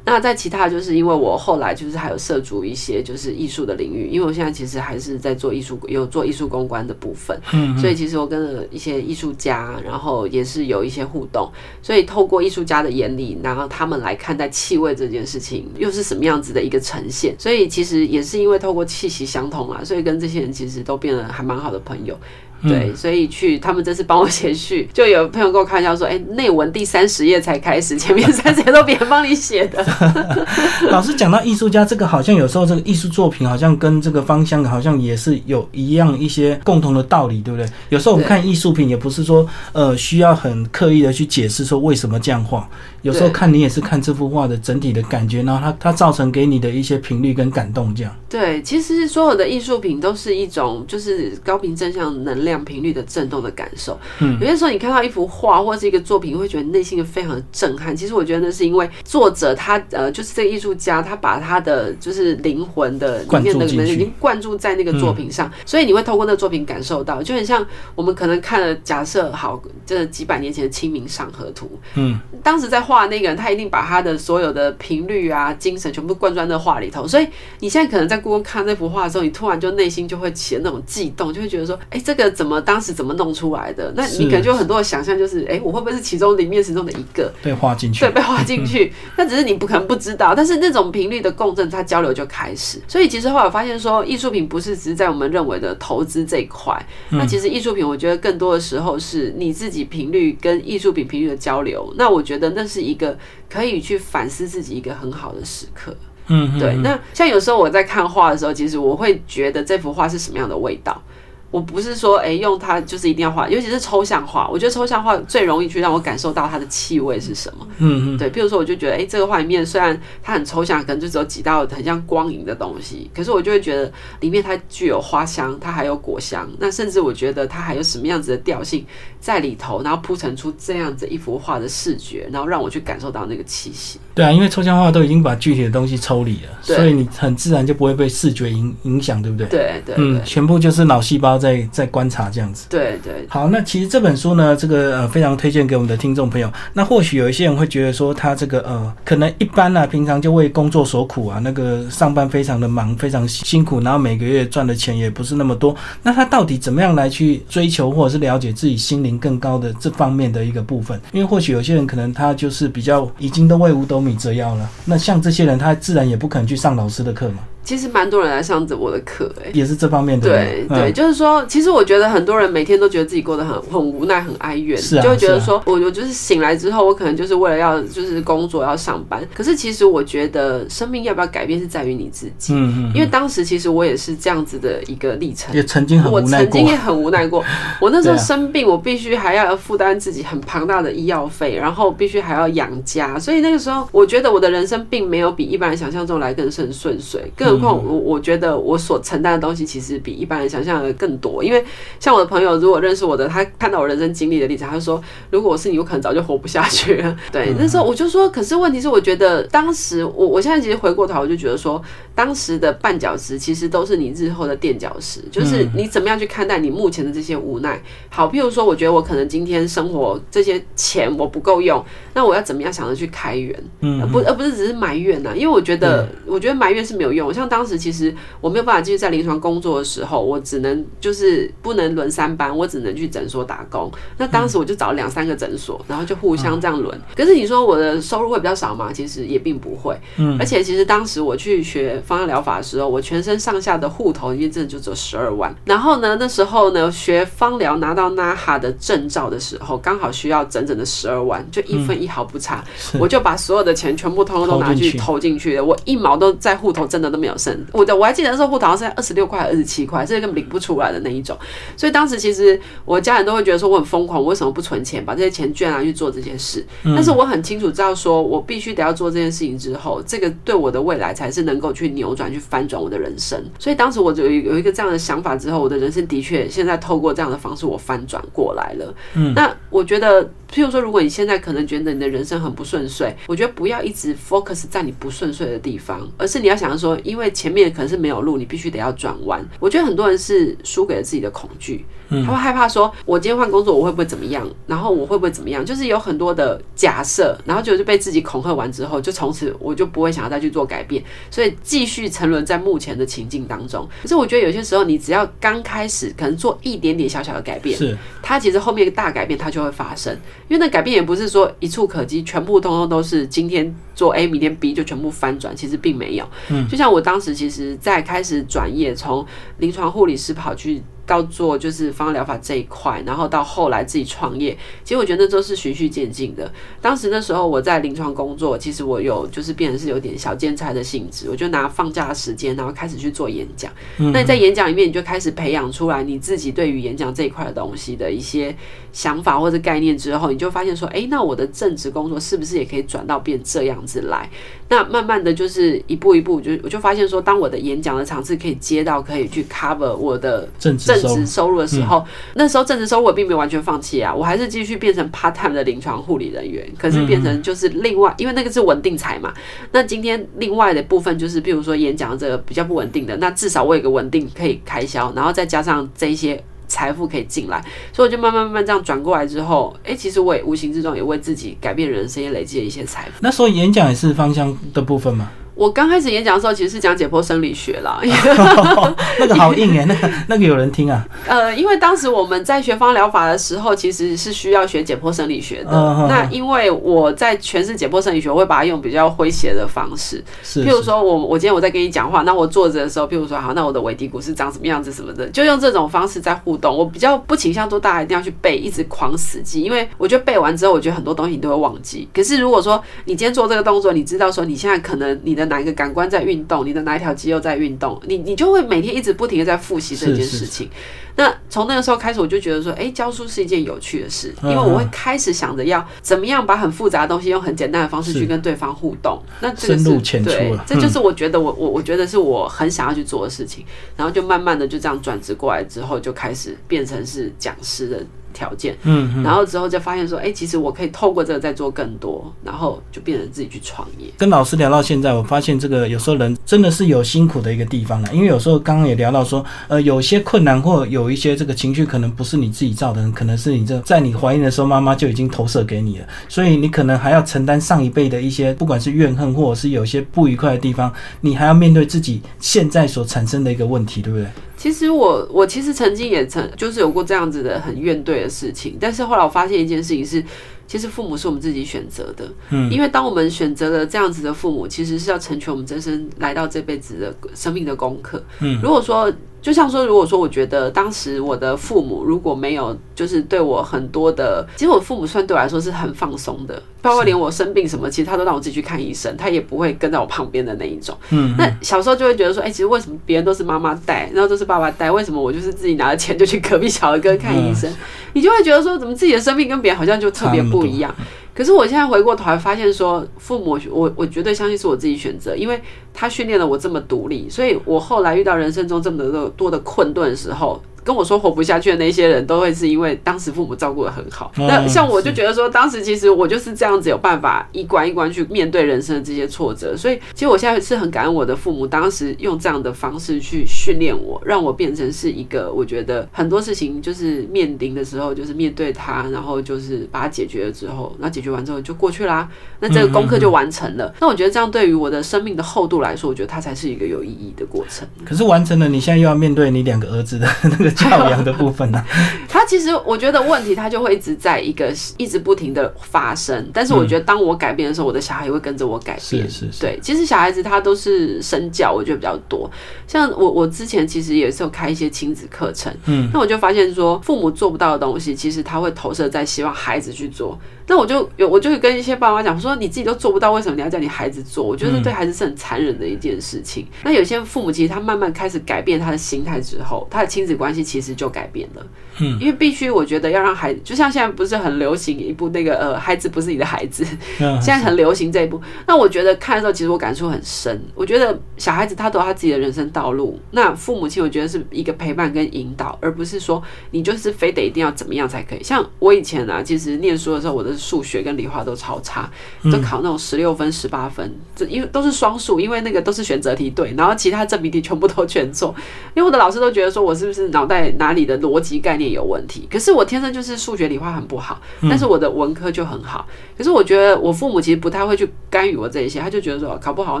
[0.08, 11.50] 那在其他就是因为我后来就是还有涉足一些就是艺术的领域，因为我现在其实还是在做艺术，有做艺术公关的部分，嗯，所以其实我跟了一些艺术家，然后也是有一些互动，
[11.82, 22.18] 所以透过艺术家的眼里，然后他们来看待气味这件事情又是什么样子的一个呈现，所以其实也是因为透过气息相同啊，所以跟这些人其实都变得还蛮好的朋友。
[22.66, 29.84] 对，所以去他们这次帮我写序， 就有朋友跟我开玩笑说：“哎，内文第三十页才开始， 前面三十页都别人帮你写的。
[30.90, 37.68] ”老师讲到艺术家，这个好像有时候这个艺术作品好像跟这个方向好像也是有一样一些共同的道理，对不对？
[37.90, 42.68] 有时候我们看艺术品也不是说呃需要很刻意的去解释说为什么这样画，
[43.02, 48.12] 有时候看你也是看这幅画的整体的感觉，然后它它造成给你的一些频率跟感动这样。
[48.28, 52.47] 对，其实所有的艺术品都是一种就是高频正向能量。
[52.48, 57.94] 量频率的震动的感受，嗯，有些时候你看到一幅画或者是一个作品，会觉得内心的非常的震撼。
[57.94, 77.26] 其实我觉得那是因为作者他呃，就是这个艺术家，他把他的就是灵魂的里面的已经灌注在那个作品上，所以你会透过那个作品感受到，就很像我们可能看了假设好这几百年前的《清明上河图》，嗯，当时在画那个人，他一定把他的所有的频率啊、精神全部灌注在那画里头，所以
[77.60, 82.28] 你现在可能在故宫看那幅画的时候，你突然就内心就会起了那种悸动，就会觉得说，哎，这个。
[82.38, 83.92] 怎么当时怎么弄出来的？
[83.96, 88.04] 那你可能就有很多的想象，就是哎，我会不会是其中里面其中的一个被画进去？
[88.04, 88.92] 对，被画进去。
[89.18, 92.80] 那只是你不可能不知道，但是那种频率的共振，它交流就开始。
[92.86, 96.80] 所以其实后来我发现说，艺术品不是只是在我们认为的投资这一块。
[97.08, 101.92] 那其实艺术品，我觉得更多的时候是你自己频率跟艺术品频率的交流。
[101.96, 103.18] 那我觉得那是一个
[103.50, 105.92] 可以去反思自己一个很好的时刻。
[106.28, 106.76] 嗯，对。
[106.84, 111.02] 那像有时候我在看画的时候，其实我会觉得这幅画是什么样的味道。
[111.50, 114.46] 我不是说，哎，用它就是一定要画，尤其是抽象画。
[114.48, 117.66] 我觉得抽象画最容易去让我感受到它的气味是什么。
[117.78, 118.18] 嗯嗯。
[118.18, 126.46] 对，比如说，我就觉得，哎，这个画里面虽然它很抽象，可能就只有几道很像光影的东西，可是我就会觉得里面它具有花香，它还有果香。
[126.58, 128.84] 那甚至我觉得它还有什么样子的调性
[129.20, 133.98] 在里头，然后铺陈出这样子一幅画的视觉，然后让我去感受到那个气息。
[134.14, 139.46] 对啊，因为抽象画都已经把具体的东西抽离了，所以你很自然就不会被视觉影影响，对不对？
[139.46, 139.94] 对对。
[139.96, 141.38] 嗯，全部就是脑细胞。
[141.38, 146.52] 在在观察这样子，对对，好，那其实这本书呢，这个呃非常推荐给我们的听众朋友。
[146.72, 155.76] 那或许有一些人会觉得说，他这个呃可能一般啊，平常就为工作所苦啊，那个上班非常的忙，非常辛苦，然后每个月赚的钱也不是那么多。
[156.02, 161.00] 那他到底怎么样来去追求或者是了解自己心灵更高的这方面的一个部分？
[161.12, 164.68] 因为或许有些人可能他就是比较已经都为五斗米折腰了。
[164.84, 167.38] 那像这些人，他自然也不可能去上老师的课嘛。
[167.68, 170.26] 其实蛮多人来上着我的课，哎，也是这方面的。
[170.26, 179.22] 对对，就是说，其实我觉得很多人每天都觉得自己过得很很无奈、很哀怨，是啊，就会觉得说，我我就是醒来之后，我可能就是为了要就是工作要上班。
[179.34, 182.54] 可是其实我觉得，生命要不要改变是在于你自己。
[182.54, 182.92] 嗯嗯。
[182.94, 187.44] 因为当时其实我也是这样子的一个历程，也曾经很我曾经也很无奈过。
[187.82, 201.42] 我那时候生病，我必须还要负担自己很庞大的医药费，然后必须还要养家，所以那个时候我觉得我的人生并没有比一般人想象中来更顺顺遂，更何况我我觉得我所承担的东西其实比一般人想象的更多。
[201.42, 201.64] 因为
[201.98, 207.16] 像我的朋友，如果认识我的，他看到我人生经历的例子，他就说，如果我是你，我可能早就活不下去了。
[207.32, 211.82] 对，那时候我就说，可是问题是，我觉得当时我我现在其实回过头，我就觉得说，
[212.14, 217.80] 当时的绊脚石其实都是你日后的垫脚石，就是你怎么样去看待你目前的这些无奈。
[218.10, 223.54] 好，譬如说，我觉得我可能今天生活这些钱我不够用，那我要怎么样想着去开源？
[223.80, 225.32] 嗯，不，而不是只是埋怨呐。
[225.34, 227.32] 因为我觉得，我觉得埋怨是没有用。
[227.32, 233.90] 像当时其实我没有办法继续在临床工作的时候，我只能就是不能轮三班，我只能去诊所打工。
[234.18, 237.00] 那当时我就找了两三个诊所，然后就互相这样轮。
[237.16, 238.92] 可是你说我的收入会比较少吗？
[238.92, 239.98] 其实也并不会。
[240.16, 245.54] 嗯，而且其实当时我去学芳香疗法的时候，我全身上下的户头里面真的就只有十二万。
[245.64, 252.64] 然后呢，那时候呢，学芳疗拿到 NAHA 的证照的时候，刚好需要整整的十二万，就一分一毫不差。
[252.98, 257.56] 我就把所有的钱全部通通都拿去投进去了，我一毛都在户头真的都没有剩。
[257.72, 261.38] 我的我还记得那时候好像是二十六块、二十七块，这根本领不出来的那一种。
[261.76, 266.64] 所以当时其实我家人都会觉得说我很疯狂，我为什么不存钱，把这些钱捐来去做这件事？
[266.82, 273.40] 但是我很清楚知道，说我必须得要做这件事情之后，这个对我的未来才是能够去扭转、去翻转我的人生。
[273.58, 278.94] 所以当时我就有一个这样的想法之后，我的人生的确现在透过这样的方式，我翻转过来了。
[279.14, 289.44] 嗯，那我觉得，譬如说，如果你现在可能觉得你的人生很不顺遂，我觉得不要一直 focus 在你不顺遂的地方，而是你要想说，因为前面可能是没有路，你必须得要转弯。
[289.60, 291.84] 我觉得很多人是输给了自己的恐惧。
[292.24, 294.48] 他会害怕说，我今天换工作，我会不会怎么样？
[294.66, 295.62] 然后我会不会怎么样？
[295.62, 303.86] 就是有很多的假设，然后就就被自己恐吓完之后，就从此我就不会想要再去做改变，所以继续沉沦在目前的情境当中。
[304.00, 310.16] 可是我觉得有些时候，你只要刚开始，可能做一点点小小的改变，是它其实后面大改变它就会发生。
[310.48, 316.28] 因为那改变也不是说一触可及，全部通通都是今天做 A，明天 B 就全部翻转，其实并没有。
[316.50, 319.24] 嗯，就像我当时其实在开始转业，从
[319.58, 320.82] 临床护理师跑去。
[321.08, 326.52] 到做就是方疗法这一块，然后到后来自己创业，其实我觉得那都是循序渐进的。
[326.82, 333.72] 当时那时候我在临床工作，其实我有就是变成是有点小兼差的性质，我就拿放假的时间，然后开始去做演讲。
[333.96, 338.54] 那你在演讲里面，你就开始培养出来你自己对于演讲这一块的东西的一些
[338.92, 344.28] 想法或者概念之后，你就发现说，哎，那我的正职工作是不是也可以转到变这样子来？
[344.68, 351.26] 那慢慢的就是一步一步，就我就发现说，当我的演讲的场次可以接到，可以去 cover 我的正职。
[351.26, 352.04] 收入的时候，
[352.34, 356.66] 那时候正职收入我并没有完全放弃啊，我还是继续变成 part time 的临床护理人员。
[356.78, 359.32] 可是变成就是另外，因为那个是稳定财嘛。
[359.72, 367.60] 那今天另外的部分就是，比如说演讲这个比较不稳定的，那至少我有个稳定可以开销，然后再加上这一些财富可以进来，
[367.92, 373.12] 所以我就慢慢慢慢这样转过来之后，哎，其实我也无形之中也为自己改变人生也累积了一些财富。
[373.20, 375.30] 那所以演讲也是方向的部分吗？
[375.58, 378.00] 我刚开始演讲的时候，其实是讲解剖生理学啦。
[379.18, 381.04] 那个好硬哎，那个那个有人听啊。
[381.26, 385.72] 呃，因为当时我们在学方疗法的时候，其实是需要学解剖生理学的。
[386.08, 390.22] 那因为我在诠释解剖生理学，我会把它用比较诙谐的方式。
[390.44, 390.64] 是。
[390.64, 396.76] 譬如说我我今天我在跟你讲话，那我坐着的时候，譬如说好，那我的尾骶骨是长什么样子什么的，就用这种方式在互动。
[396.76, 402.08] 我比较不倾向说大家一定要去背，一直狂死记，因为我觉得背完之后，我觉得很多东西你都会忘记。
[402.14, 410.68] 可是如果说你今天做这个动作，你知道说你现在可能你的哪一个感官在运动，你的哪一条肌肉在运动，你你就会每天一直不停的在复习这件事情。
[411.16, 419.20] 那从那个时候开始，我就觉得说，哎，教书是一件有趣的事，因为我会开始想着要怎么样把很复杂的东西用很简单的方式去跟对方互动。
[419.40, 419.84] 那这个是
[420.22, 423.64] 对，这就是我觉得我我我觉得是我很想要去做的事情。
[423.96, 428.06] 然后就慢慢的就这样转职过来之后，就开始变成是讲师的。
[428.32, 434.06] 条件，嗯，然后之后就发现说，哎，其实我可以透过这个再做更多，然后就变成自己去创业。
[434.16, 454.26] 跟老师聊到现在，我发现这个有时候人真的是有辛苦的一个地方了，因为有时候刚刚也聊到说，呃，有些困难或有一些这个情绪，可能不是你自己造的，可能是你这在你怀孕的时候，妈妈就已经投射给你了，所以你可能还要承担上一辈的一些，不管是怨恨或者是有些不愉快的地方，你还要面对自己现在所产生的一个问题，对不对？
[454.58, 460.22] 其实我我其实曾经也曾就是有过这样子的很怨怼的事情，但是后来我发现一件事情是，
[460.66, 469.10] 其实父母是我们自己选择的，嗯，因为当我们选择了这样子的父母，其实是要成全我们真生来到这辈子的生命的功课，嗯，如果说。
[469.40, 480.96] 就像说，如果说我觉得当时我的父母如果没有就是对我很多的，其实我父母算对我来说是很放松的，包括连我生病什么，其实他都让我自己去看医生，他也不会跟在我旁边的那一种。
[481.10, 487.72] 嗯，那小时候就会觉得说，哎，其实为什么别人都是妈妈带，然后都是爸爸带，为什么我就是自己拿了钱就去隔壁小儿科看医生？
[488.14, 490.92] 你就会觉得说，怎么自己的生命跟别人好像就特别不一样？
[491.38, 495.62] 可是我现在回过头来发现说，父母我我绝对相信是我自己选择，因为
[495.94, 500.60] 他训练了我这么独立，所以我后来遇到人生中这么多多的困顿时候。
[500.88, 504.32] 跟我说活不下去的那些人都会是因为当时父母照顾的很好。
[504.38, 509.76] 那像我就觉得说，当时其实我就是这样子有办法一关一关去面对人生的这些挫折。
[509.76, 522.26] 所以其实我现在是很感恩我的父母，当时用这样的方式去训练我，让我变成是一个我觉得很多事情就是面临的时候，就是面对它，然后就是把它解决了之后，那解决完之后就过去啦。
[522.60, 523.94] 那这个功课就完成了。
[524.00, 527.86] 那我觉得这样对于我的生命的厚度来说，我觉得它才是一个有意义的过程。
[528.06, 530.77] 可是完成了，你现在又要面对你两个儿子的 那个。
[530.78, 531.84] 教养的部分呢？
[532.28, 536.48] 他其实我觉得问题，他就会一直在一个一直不停的发生。
[536.52, 539.28] 但是我觉得，当我改变的时候，我的小孩也会跟着我改变。
[539.28, 539.60] 是是。
[539.60, 542.50] 对，其实小孩子他都是身教，我觉得比较多。
[542.86, 550.38] 像我我之前其实也是有开一些亲子课程，嗯，那我就发现说，父母做不到的东西，其实他会投射在希望孩子去做。
[550.68, 554.44] 那我就有，我就会跟一些爸妈讲说，你自己都做不到，为什么你要叫你孩子做？
[554.44, 556.66] 我觉得对孩子是很残忍的一件事情。
[556.84, 561.66] 那有些父母其实他慢慢开始改变他的心态之后，他的亲子关系其实就改变了。
[562.00, 566.84] 嗯，因为必须我觉得要让孩子，就像现在不是很流行一部那个呃，孩子不是你的孩子，
[567.18, 568.40] 现在很流行这一部。
[568.66, 570.62] 那我觉得看的时候，其实我感触很深。
[570.74, 578.42] 我觉得小孩子他都有他自己的人生道路，那父母亲我觉得是一个陪伴跟引导，而不是说你就是非得一定要怎么样才可以。
[578.44, 582.10] 像我以前啊，其实念书的时候，我的数学跟理化都超差，
[582.44, 588.54] 就考那种十六分、十八分，这因为都是双数，因为那个都是选择题对，然后其他证明题全部都全错。
[588.94, 592.48] 因为我的老师都觉得说我是不是脑袋哪里的逻辑概念有问题？
[592.50, 596.06] 可是我天生就是数学、理化很不好，但是我的文科就很好。
[596.36, 600.00] 可是我觉得我父母其实不太会去干预我这一些，他就觉得说考不好，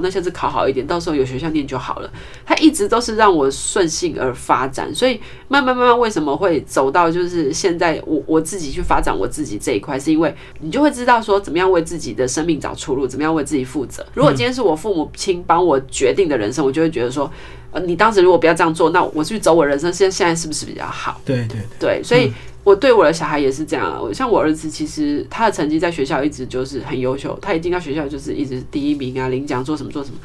[0.00, 2.10] 那下次考好一点，到时候有学校念就好了。
[2.44, 10.88] 他一直都是让我顺性而发展，所以慢慢慢慢为什么会走到就是现在我我自己去发展我自己这一块，是因为你就会。
[10.98, 14.04] 知道说怎么样为自己的生命找出路，怎么样为自己负责。
[14.14, 17.30] 如果今天是我父母亲帮我决定的人生，我就会觉得说，
[17.70, 21.20] 呃，你当时如果不要这样做，那我去走我人生，现现在是不是比较好？
[21.24, 22.32] 对对对，所以。
[22.68, 30.16] 我对我的小孩也是这样啊，像我儿子，其实他的成绩在学校一直就是很优秀，他一进到学校就是一直第一名啊，领奖做什么做什么。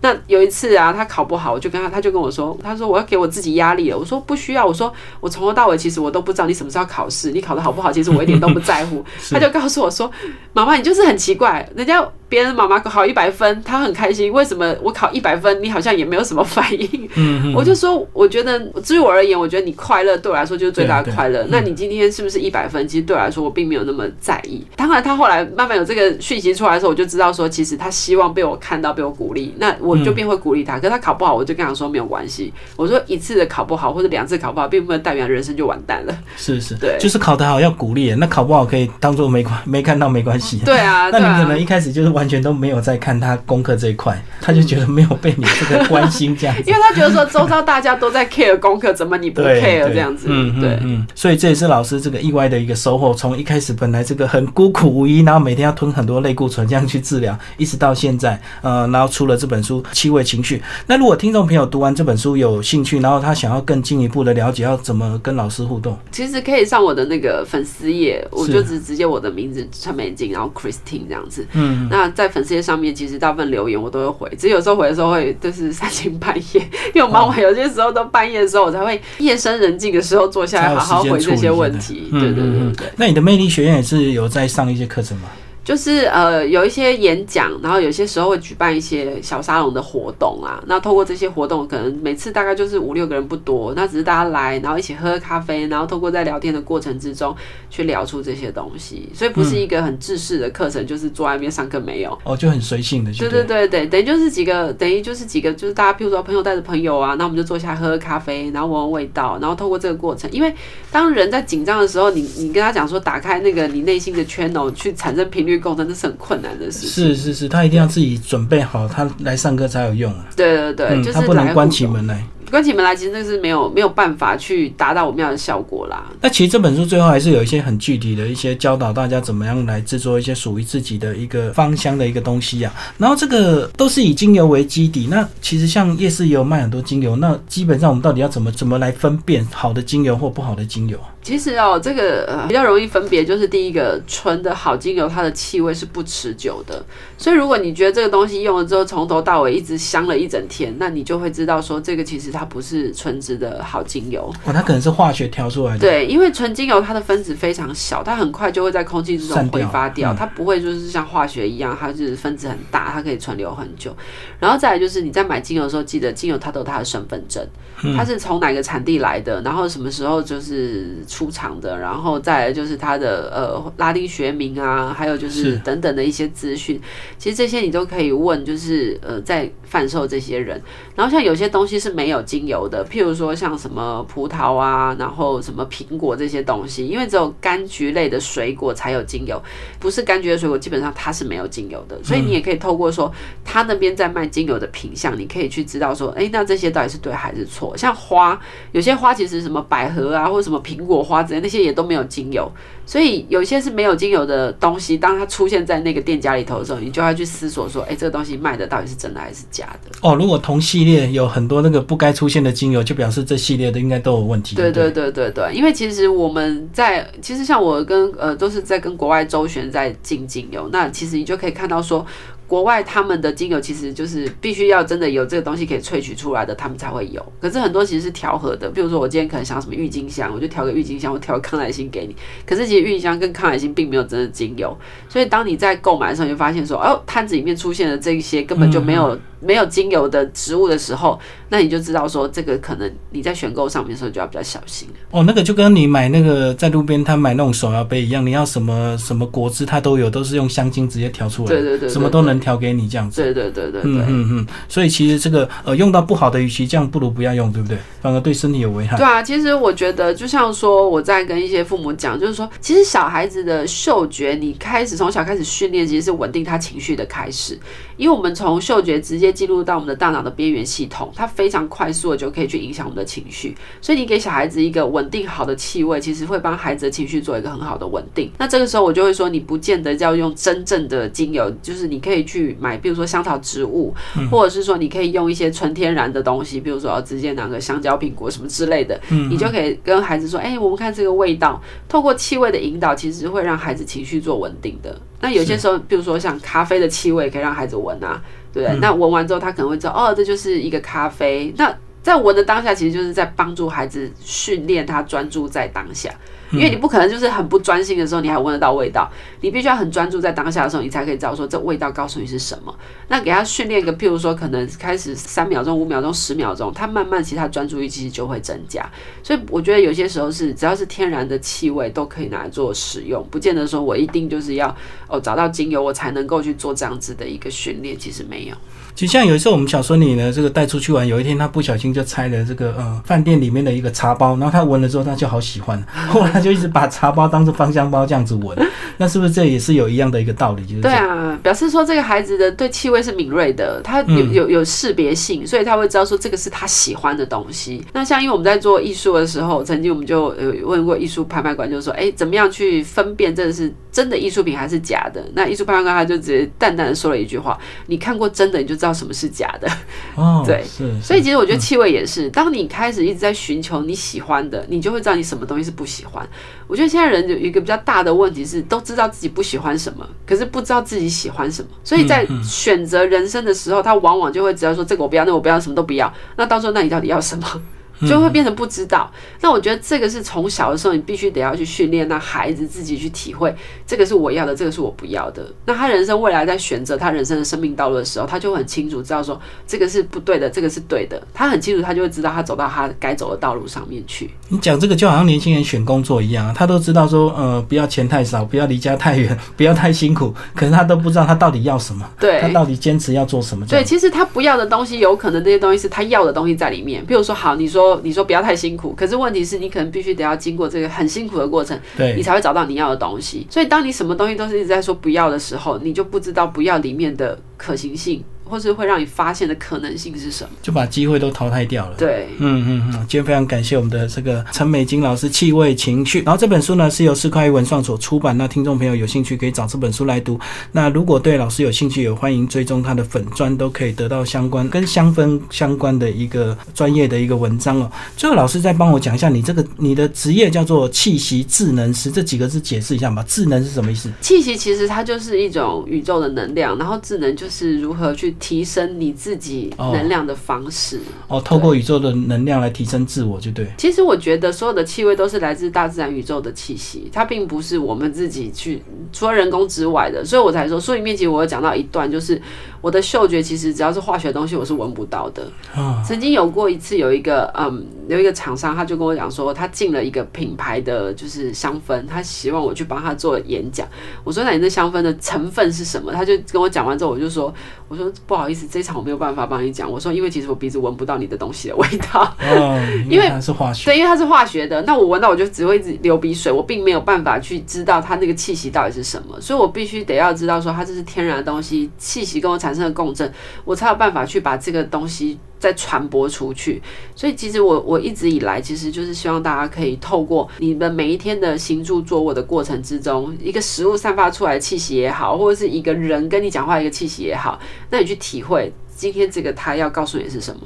[0.00, 3.96] 那有一次啊，他考不好，我就跟他，他就跟我说，他说我要给我自己压力了。
[3.96, 9.04] 我说不需要，我说我从头到尾其实我都不知道你什么时候考试，你考的好不好，其实我一点都不在乎。
[9.30, 10.10] 他就告诉我说，
[10.52, 17.08] 妈妈你就是很奇怪，人家别人妈妈考一百分，他很开心，为什么我考一百分，你好像也没有什么反应？
[17.14, 21.46] 嗯我就说，我觉得，至于我而言，我觉得你快乐对我来说就是最大的快乐。
[21.48, 22.88] 那你今今天是不是一百分？
[22.88, 24.64] 其实对我来说，我并没有那么在意。
[24.74, 29.54] 当然，他后来慢慢有这个讯息出来的时候，我就知道说，其实他希望被我看到，被我鼓励。
[29.58, 30.78] 那我就便会鼓励他。
[30.78, 32.50] 可是他考不好，我就跟他说没有关系。
[32.76, 36.16] 我说一次的考不好，或者两次考不好，并不能代表人生就完蛋了。
[36.34, 38.14] 是是，对，就是考得好要鼓励。
[38.14, 40.60] 那考不好可以当做没关没看到没关系。
[40.64, 46.62] 对啊， 那你可能一开始就是完全都没有在看他功课这一块，他就觉得没有被你这个关心这样子。
[46.70, 50.28] 因为他觉得说周遭大家都在 care 功课，怎么你不 care 这样子？
[50.30, 52.62] 嗯对嗯，所以这也是老师这个意外的。
[52.62, 60.58] 一个收获，从一开始本来这个很孤苦无依，然后每天要吞很多类固醇这样去治疗，一直到现在，呃，然后出了这本书《七味情绪》。
[60.86, 65.98] 那如果听众朋友读完这本书有兴趣，然后他想要更进一步的了解，要怎么跟老师互动？
[66.12, 71.44] 其实可以上我的那个粉丝页，我就直直接我的名字陈美静，然后 Christine 这样子。
[71.54, 76.60] 嗯，那在粉丝页上面，其实大部分留言我都会回，只有时候回的时候会就是三更半夜，
[76.94, 82.08] 因为我忙完有些时候都半夜的时候，我才会夜深人静的时候坐下来好好回这些问题。
[82.10, 82.72] 对对。
[82.74, 85.28] 对，那你的魅力学院也是有在上一些课程吗？
[85.64, 90.60] 就是呃有一些演讲，然后有些时候会举办一些小沙龙的活动啊。
[90.66, 97.32] 那透过这些活动，可能每次大概就是五六个人不多，那只是大家来，然后一起喝喝咖啡，然后透过在聊天的过程之中
[97.70, 99.08] 去聊出这些东西。
[99.14, 103.12] 所以不是一个很制式的课程，就是坐在那边上课没有哦，就很随性的。
[103.12, 110.52] 对对对对，等于就是几个，等于就是几个，就是大家譬如说朋友带着朋友啊，那我们就坐下喝喝咖啡，然后闻闻味道，然后透过这个过程，因为
[110.90, 115.51] 当人在紧张的时候，你你跟他讲说打开那个你内心的 channel 去产生频率。
[115.58, 116.88] 构成这是很困难的事情。
[116.88, 120.26] 是是是，他一定要自己准备好，他来上课才有用啊。
[120.36, 122.24] 对对对，就是他不能关起门来。
[122.52, 126.04] 关起门来，其实那是没有没有办法去达到我们要的效果啦。
[126.20, 132.70] 那其实这本书最后还是有一些很具体的一些教导，大家怎么样来制作一些属于自己的一个芳香的一个东西啊。
[132.98, 135.08] 然后这个都是以精油为基底。
[135.10, 141.08] 那其实像夜市也有卖很多精油，那基本上我们到底要怎么怎么来分辨好的精油或不好的精油啊？
[141.22, 146.84] 其实哦，这个呃比较容易分别，就是第一个纯的好精油，它的气味是不持久的。
[147.16, 154.32] 所以如果你觉得这个东西用了之后从头到尾一直香了一整天，那你就会知道说这个其实它不是纯质的好精油。
[154.44, 155.78] 哦，它可能是化学调出来的。
[155.78, 163.94] 对，因为纯精油它的分子非常小，它很快就会在空气之中挥发掉，嗯它不会就是像化学一样，它是分子很大，它可以存留很久。
[164.38, 167.44] 然后再来就是你在买精油的时候，记得精油它都有它的身份证，
[167.84, 176.80] 嗯它是从哪个产地来的，然后什么时候就是出厂的，然后再来就是它的呃拉丁学名啊，还有就是是等等的一些资讯。
[177.18, 180.60] 其实这些你都可以问，就是呃在贩售这些人。
[180.94, 189.40] 然后像有些东西是没有精油的，譬如说像什么葡萄啊，然后什么苹果这些东西，因为只有柑橘类的水果才有精油，
[189.78, 191.98] 不是柑橘的水果基本上它是没有精油的。
[192.02, 193.10] 所以你也可以透过说
[193.44, 197.76] 他那边在卖精油的品相，你可以去知道说，哎，那这些到底是对还是错？
[197.76, 198.38] 像花，
[198.72, 202.50] 有些花其实什么百合啊，或者什么苹果花之类，那些也都没有精油。
[202.84, 209.90] 所以有些是没有精油的东西，当它出现在那个店家里头的时候，你就要去思索说，哎，这个东西卖的到底是真的还是假的？
[210.02, 214.56] 哦，如果同系列有很多那个不该出现的精油，就表示这系列的应该都有问题。
[214.56, 222.04] 对对对对对对，因为其实我们在，其实像我跟呃都是在跟国外周旋在进精油，那其实你就可以看到说。
[222.48, 227.24] 国外他们的精油其实就是必须要真的有这个东西可以萃取出来的，他们才会有。
[227.40, 232.14] 可是很多其实是调和的，比如说我今天可能想要什么郁金香，我就调个郁金香，我调康乃馨给你。
[232.44, 234.76] 可是其实郁金香跟康乃馨并没有真的精油，
[235.08, 241.18] 所以当你在购买的时候，你就发现说，哦，摊子里面出现的这一些根本就没有、没有精油的植物的时候，
[241.48, 244.94] 那你就知道说，这个可能你在选购上面的时候就要比较小心了。
[245.10, 253.22] 哦，那个就跟你买那个在路边摊买那种手摇杯一样，你要什么什么果汁它都有，都是用香精直接调出来的，对对对对什么都能调给你这样子。
[253.22, 253.90] 对对对对对。
[253.90, 257.76] 嗯嗯嗯，所以其实这个呃用到不好的，与其这样，不如不要用，对不对？
[258.00, 258.96] 反而对身体有危害。
[258.96, 267.58] 对啊，其实我觉得，就像说我在跟一些父母讲，就是说，其实小孩子的嗅觉，你开始从小开始训练，其实是稳定他情绪的开始。
[268.02, 273.56] 因为我们从嗅觉直接进入到我们的大脑的边缘系统，它非常快速的就可以去影响我们的情绪。
[273.80, 278.28] 所以你给小孩子一个稳定好的气味，其实会帮孩子的情绪做一个很好的稳定。
[278.38, 283.94] 那这个时候我就会说，你不见得要用真正的精油，就是你可以去买，比如说香草植物，
[284.28, 289.00] 或者是说你可以用一些纯天然的东西，比如说直接拿个香蕉、苹果什么之类的，
[289.30, 295.00] 你就可以跟孩子说，哎、我们看这个味道，透过气味的引导，其实会让孩子情绪做稳定的。
[295.22, 298.20] 那有些时候，比如说像咖啡的气味，可以让孩子闻啊，
[298.52, 298.78] 对不对？
[298.80, 301.54] 那闻完之后，他可能会知道，哦，这就是一个咖啡。
[301.56, 306.10] 那在闻的当下，其实就是在帮助孩子训练他专注在当下。
[306.52, 312.74] 因为你不可能就是很不专心的时候，你还闻得到味道，你必须要很专注在当下的时候，你才可以知道说这味道告诉你是什么。
[313.08, 318.88] 那给他训练一个，譬如说可能开始三秒钟、五秒钟、十秒钟，他慢慢其实他专注力其实就会增加。
[319.22, 324.74] 所以我觉得有些时候是只要是天然的气味都可以拿来做使用，不见得说我一定就是要
[325.08, 328.54] 哦找到精油我才能够去做这样子的一个训练，其实没有。
[328.94, 338.58] 就像有一次我们小孙女呢，这个带出去玩，有一天她不小心就拆了这个呃饭店里面的一个茶包，然后她闻了之后，她就好喜欢， 后来就一直把茶包当做芳香包这样子闻。
[338.98, 340.62] 那是不是这也是有一样的一个道理？
[340.66, 347.82] 就是对啊，表示说这个孩子的对气味是敏锐的，他有嗯有有识别性，所以他会知道说这个是他喜欢的东西。
[347.92, 355.24] 那像因为我们在做艺术的时候，曾经我们就呃问过艺术拍卖馆，就是说，哎，怎么样去分辨这是真的艺术品还是假的？
[355.34, 359.68] 那艺术拍卖官他就直接淡淡的说了一句话：你看过真的，你就知道什么是假的。
[360.16, 366.26] 哦， 对是，所以其实我觉得气味也是，当你开始一直在寻求你喜欢的，你就会知道你什么东西是不喜欢。
[366.66, 371.68] 我觉得现在人有一个比较大的问题是，都知道自己不喜欢什么，可是不知道自己喜欢什么。
[371.84, 376.12] 所以在选择人生的时候，他往往就会只要说这个我不要，那我不要，什么都不要。
[376.36, 377.62] 那到时候，那你到底要什么？
[378.06, 379.10] 就会变成不知道。
[379.40, 383.54] 那我觉得这个是从小的时候，你必须得要去训练，让孩子自己去体会，
[383.86, 385.44] 这个是我要的，这个是我不要的。
[385.64, 391.20] 那他人生未来在选择他人生的生命道路的时候，他就很清楚知道说，这个是不对的，这个是对的。
[391.32, 394.30] 他很清楚，他就会知道他走到他该走的道路上面去。
[394.48, 407.04] 你讲这个就好像年轻人选工作一样啊，他都知道说，呃，不要钱太少，不要离家太远，不要太辛苦，可是他都不知道他到底要什么，对他到底坚持要做什么对，其实他不要的东西，有可能这些东西是他要的东西在里面。
[407.06, 413.46] 比如说，好，你说你说不要太辛苦，可是问题是你可能必须得要经过这个很辛苦的过程，对你才会找到你要的东西。
[413.50, 418.22] 所以，当你什么东西都是一直在说不要的时候，你就不知道不要里面的可行性。
[418.52, 420.50] 或是会让你发现的可能性是什么？
[420.60, 421.96] 就把机会都淘汰掉了。
[421.96, 430.38] 对，嗯嗯嗯，今天非常感谢我们的这个陈美金老师《气味情绪》，然后这本书呢是由四块文创所出版，那听众朋友有兴趣可以找这本书来读。
[430.72, 437.90] 那如果对老师有兴趣，也欢迎追踪他的粉砖，都可以得到相关跟香氛相关的一个专业的一个文章哦。
[438.18, 443.24] 最后，老师再帮我讲一下，你这个你的职业叫做气息智能师，这几个字解释一下吧。
[443.26, 444.10] 智能是什么意思？
[444.20, 451.00] 气息其实它就是一种宇宙的能量，然后智能就是如何去提升你自己能量的方式。
[451.28, 453.68] 哦，透过宇宙的能量来提升自我，就对。
[453.78, 458.82] 其实我觉得所有的气味都是来自大自然宇宙的气息，它并不是我们自己去
[459.12, 462.42] 除了人工之外的，所以我才说书里面其实我有讲到一段，就是
[462.80, 465.48] 我的嗅觉其实只要是化学东西，我是闻不到的。
[465.72, 473.88] 啊，曾经有过一次，有一个嗯，有一个厂商，他就跟我讲说，他进了一个品牌的就是香氛，他希望我去帮他做演讲。
[474.22, 476.12] 我说那你这香氛的成分是什么？
[476.12, 477.52] 他就跟我讲完之后，我就说，
[477.88, 479.90] 我说不好意思，这一场我没有办法帮你讲。
[479.90, 482.22] 我说因为其实我鼻子闻不到你的东西的味道。
[482.40, 483.86] 哦，因为它是化学。
[483.86, 493.32] 对，因为它是化学的，那我闻到我就只会一直流鼻水，我并没有办法去知道它那个气息到底是什么，所以我必须得要知道说它这是天然的东西，气息跟我产生的共振，
[493.64, 496.82] 我才有办法去把这个东西再传播出去。
[497.14, 507.60] 所以其实我我一直以来其实就是希望大家可以透过你们每一天的行住坐卧的过程之中，一个食物散发出来的气息也好，或者是一个人跟你讲话一个气息也好，
[507.90, 510.60] 那你去体会今天这个他要告诉你是什么。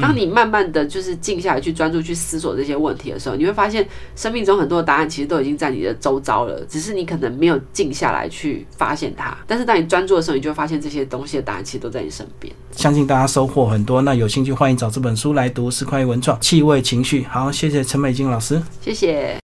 [0.00, 3.86] 当你慢慢的就是静下来去专注去思索这些问题的时候，你会发现
[4.16, 9.36] 生命中很多的答案其实都已经在你的周遭了，只是你可能没有静下来去发现它。
[9.46, 12.52] 但是当你专注的时候，你就会发现这些东西的答案其实都在你身边。
[12.72, 14.02] 相信大家收获很多。
[14.02, 17.24] 那有兴趣欢迎找这本书来读，是快文创气味情绪。
[17.24, 18.62] 好，谢谢陈美金老师。
[18.80, 19.36] 谢谢。